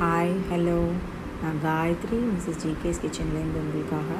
[0.00, 0.76] Hi hello
[1.40, 4.10] நான் Gayatri Mrs GK's கிச்சன்லேருந்து உங்களுக்காக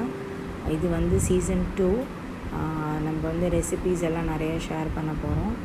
[0.75, 1.87] இது வந்து சீசன் டூ
[3.05, 5.55] நம்ம வந்து ரெசிபீஸ் எல்லாம் நிறைய ஷேர் பண்ண போகிறோம்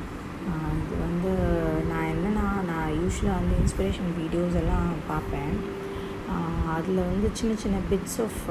[0.78, 1.32] இது வந்து
[1.90, 5.54] நான் என்னென்னா நான் யூஸ்வலாக வந்து இன்ஸ்பிரேஷன் வீடியோஸ் எல்லாம் பார்ப்பேன்.
[6.76, 8.42] அதில் வந்து சின்ன சின்ன பிட்ஸ் ஆஃப்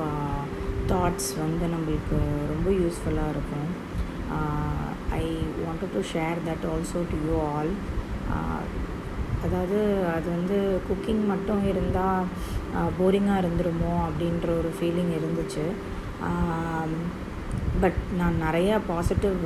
[0.94, 2.20] தாட்ஸ் வந்து நம்மளுக்கு
[2.54, 3.70] ரொம்ப யூஸ்ஃபுல்லாக இருக்கும்.
[5.22, 5.26] I
[5.66, 7.74] wanted to share that also to you all
[9.46, 9.80] அதாவது
[10.16, 12.28] அது வந்து குக்கிங் மட்டும் இருந்தால்
[13.00, 15.66] போரிங்காக இருந்துருமோ அப்படின்ற ஒரு ஃபீலிங் இருந்துச்சு.
[17.84, 19.38] பட் நான் நிறையா பாசிட்டிவ்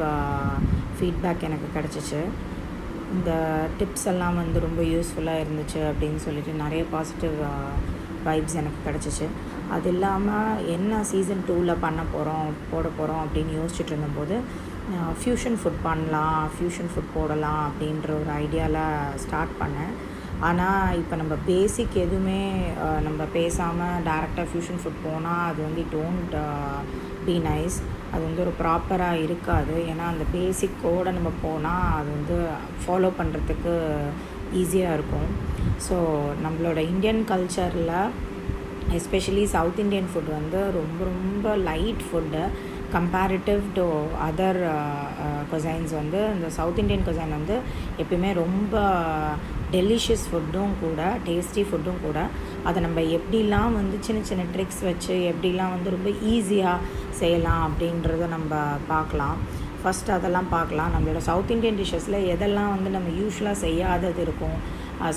[0.98, 2.22] ஃபீட்பேக் எனக்கு கிடச்சிச்சு.
[3.16, 3.32] இந்த
[3.78, 7.38] டிப்ஸ் எல்லாம் வந்து ரொம்ப யூஸ்ஃபுல்லாக இருந்துச்சு அப்படின்னு சொல்லிட்டு நிறைய பாசிட்டிவ்
[8.28, 9.28] வைப்ஸ் எனக்கு கிடச்சிச்சு.
[9.76, 14.38] அது இல்லாமல் என்ன சீசன் டூவில் பண்ண போகிறோம் போட போகிறோம் அப்படின்னு யோசிச்சுட்டு இருந்தபோது
[15.22, 18.82] ஃப்யூஷன் ஃபுட் பண்ணலாம் ஃப்யூஷன் ஃபுட் போடலாம் அப்படின்ற ஒரு ஐடியாவில்
[19.24, 19.94] ஸ்டார்ட் பண்ணேன்.
[20.48, 22.42] ஆனால் இப்போ நம்ம பேசிக் எதுவுமே
[23.08, 26.36] நம்ம பேசாமல் டேரெக்டாக ஃப்யூஷன் ஃபுட் போனால் அது வந்து டோன்ட்
[27.28, 27.78] பி நைஸ்
[28.14, 29.76] அது வந்து ஒரு ப்ராப்பராக இருக்காது.
[29.92, 32.38] ஏன்னா அந்த பேசிக்கோடு நம்ம போனால் அது வந்து
[32.84, 33.74] ஃபாலோ பண்ணுறதுக்கு
[34.62, 35.30] ஈஸியாக இருக்கும்.
[35.88, 35.98] ஸோ
[36.46, 37.96] நம்மளோட இந்தியன் கல்ச்சரில்
[38.98, 42.44] எஸ்பெஷலி சவுத் இண்டியன் ஃபுட் வந்து ரொம்ப ரொம்ப light food
[42.96, 43.86] comparative to
[44.28, 44.60] other
[45.52, 47.56] cuisines வந்து இந்த சவுத் இண்டியன் கொசைன் வந்து
[48.02, 48.82] எப்பயுமே ரொம்ப
[49.76, 52.20] டெலிஷியஸ் ஃபுட்டும் கூட டேஸ்டி ஃபுட்டும் கூட.
[52.70, 56.86] அதை நம்ம எப்படிலாம் வந்து சின்ன சின்ன ட்ரிக்ஸ் வச்சு எப்படிலாம் வந்து ரொம்ப ஈஸியாக
[57.22, 58.62] செய்யலாம் அப்படின்றத நம்ம
[58.94, 59.38] பார்க்கலாம்.
[59.82, 60.94] ஃபஸ்ட் அதெல்லாம் பார்க்கலாம்.
[60.96, 64.58] நம்மளோட சவுத் இண்டியன் டிஷ்ஷஸில் எதெல்லாம் வந்து நம்ம யூஸ்வலாக செய்யாதது இருக்கும்.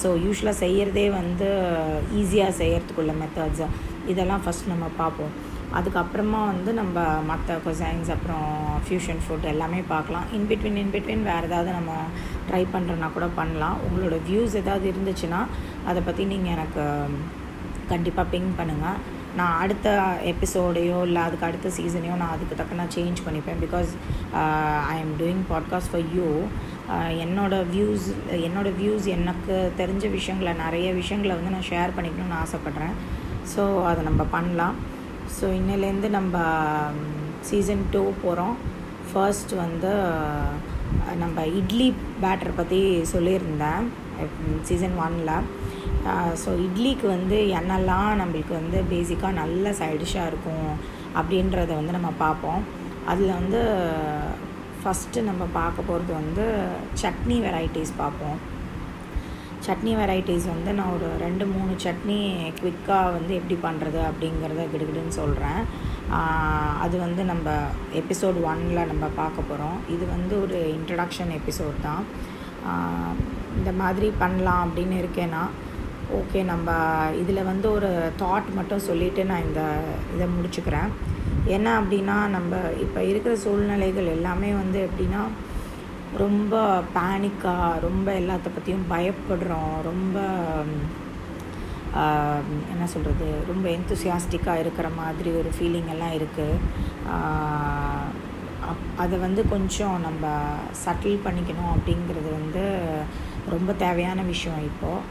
[0.03, 1.49] ஸோ யூஸ்வலாக செய்கிறதே வந்து
[2.21, 3.65] ஈஸியாக செய்கிறதுக்குள்ள மெத்தட்ஸ்
[4.13, 5.33] இதெல்லாம் ஃபஸ்ட் நம்ம பார்ப்போம்.
[5.79, 8.51] அதுக்கப்புறமா வந்து நம்ம மற்ற கொசைன்ஸ் அப்புறம்
[8.87, 10.27] ஃப்யூஷன் ஃபுட் எல்லாமே பார்க்கலாம்.
[10.39, 11.93] இன்பிட்வீன் இன்பிட்வீன் வேறு ஏதாவது நம்ம
[12.49, 13.79] ட்ரை பண்ணுறோன்னா கூட பண்ணலாம்.
[13.87, 15.41] உங்களோட வியூஸ் ஏதாவது இருந்துச்சுன்னா
[15.91, 16.85] அதை பற்றி நீங்கள் எனக்கு
[17.93, 19.01] கண்டிப்பாக பிங் பண்ணுங்கள்
[19.39, 19.89] நான் அடுத்த
[20.33, 23.61] எபிசோடையோ இல்லை அதுக்கு அடுத்த சீசனையோ நான் அதுக்கு தக்க நான் சேஞ்ச் பண்ணிப்பேன்.
[23.65, 23.91] Because
[24.93, 26.29] I am doing podcast for you
[27.25, 28.07] என்னோடய வியூஸ்
[28.47, 32.97] என்னோடய வியூஸ் எனக்கு தெரிஞ்ச விஷயங்களை நிறைய விஷயங்களை வந்து நான் ஷேர் பண்ணிக்கணும்னு ஆசைப்பட்றேன்.
[33.55, 34.77] ஸோ அதை நம்ம பண்ணலாம்.
[35.37, 36.37] ஸோ இன்னிலேருந்து நம்ம
[37.51, 38.55] சீசன் டூ போகிறோம்
[39.09, 39.93] ஃபர்ஸ்ட் வந்து
[41.23, 41.89] நம்ம இட்லி
[42.23, 42.81] பேட்டர் பற்றி
[43.13, 43.85] சொல்லியிருந்தேன்
[44.69, 45.35] சீசன் ஒனில்
[46.43, 50.69] ஸோ இட்லிக்கு வந்து என்னெல்லாம் நம்மளுக்கு வந்து பேசிக்காக நல்ல சைடிஷாக இருக்கும்
[51.19, 52.63] அப்படின்றத வந்து நம்ம பார்ப்போம்.
[53.11, 53.61] அதில் வந்து
[54.81, 56.45] ஃபஸ்ட்டு நம்ம பார்க்க போகிறது வந்து
[57.03, 58.39] சட்னி வெரைட்டிஸ் பார்ப்போம்.
[59.67, 62.19] சட்னி வெரைட்டிஸ் வந்து நான் ஒரு ரெண்டு மூணு சட்னி
[62.61, 65.61] குவிக்காக வந்து எப்படி பண்ணுறது அப்படிங்கிறத கிடுகிடுன்னு சொல்கிறேன்
[66.85, 67.51] அது வந்து நம்ம
[68.01, 72.03] எபிசோட் ஒனில் நம்ம பார்க்க போகிறோம் இது வந்து ஒரு இன்ட்ரடக்ஷன் எபிசோட் தான்.
[73.59, 75.45] இந்த மாதிரி பண்ணலாம் அப்படின்னு இருக்கேன்னா
[76.19, 76.71] ஓகே நம்ம
[77.23, 77.91] இதில் வந்து ஒரு
[78.23, 79.63] தாட் மட்டும் சொல்லிவிட்டு நான் இந்த
[80.15, 80.91] இதை முடிச்சுக்கிறேன்.
[81.57, 85.23] என்ன அப்படின்னா நம்ம இப்போ இருக்கிற சூழ்நிலைகள் எல்லாமே வந்து எப்படின்னா
[86.17, 86.55] ரொம்ப
[86.95, 89.75] பேனிக்காக ரொம்ப எல்லாத்த பற்றியும் பயப்படுறோம்.
[89.83, 90.17] ரொம்ப
[92.73, 96.61] என்ன சொல்கிறது ரொம்ப எந்தூசியாஸ்டிக்காக இருக்கிற மாதிரி ஒரு ஃபீலிங் எல்லாம் இருக்குது
[98.97, 100.25] அதை வந்து கொஞ்சம் நம்ம
[100.85, 102.65] சட்டில் பண்ணிக்கணும் அப்படிங்கிறது வந்து
[103.51, 105.05] ரொம்ப தேவையான விஷயம் இப்போது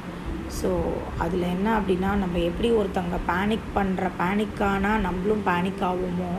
[0.62, 0.70] ஸோ
[1.18, 6.34] அதில் என்ன அப்படின்னா நம்ம எப்படி ஒருத்தவங்க பேனிக் பண்ணுற பேனிக்கானால் நம்மளும் பேனிக் ஆகுமோ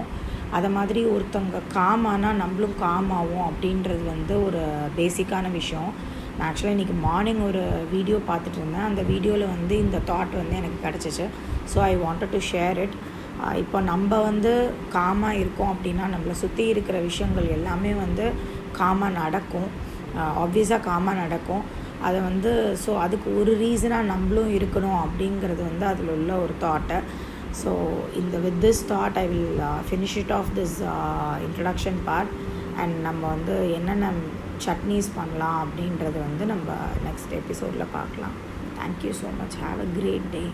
[0.57, 4.63] அதை மாதிரி ஒருத்தவங்க காமானால் நம்மளும் காமாவும் அப்படின்றது வந்து ஒரு
[4.99, 5.91] பேசிக்கான விஷயம்.
[6.37, 7.63] நான் ஆக்சுவலாக இன்றைக்கி மார்னிங் ஒரு
[7.95, 8.89] வீடியோ பார்த்துட்டு இருந்தேன்.
[8.91, 11.27] அந்த வீடியோவில் வந்து இந்த தாட் வந்து எனக்கு கிடச்சிச்சு.
[11.73, 12.97] So I wanted to share it
[13.63, 14.53] இப்போ நம்ம வந்து
[14.97, 18.27] காமாக இருக்கோம் அப்படின்னா நம்மளை சுற்றி இருக்கிற விஷயங்கள் எல்லாமே வந்து
[18.81, 19.69] காமாக நடக்கும்.
[20.43, 21.65] ஆப்வியஸாக காமாக நடக்கும்.
[22.07, 22.51] அதை வந்து
[22.85, 26.99] ஸோ அதுக்கு ஒரு ரீசனாக நம்மளும் இருக்கணும் அப்படிங்கிறது வந்து அதில் உள்ள ஒரு தாட்டை
[27.61, 27.73] ஸோ
[28.21, 30.77] இந்த with this thought I will finish it off this
[31.47, 32.33] introduction part
[32.83, 34.11] and நம்ம வந்து என்னென்ன
[34.67, 36.77] சட்னிஸ் பண்ணலாம் அப்படின்றது வந்து நம்ம
[37.07, 38.37] நெக்ஸ்ட் எபிசோடில் பார்க்கலாம்.
[38.79, 40.45] Thank you so much have a great day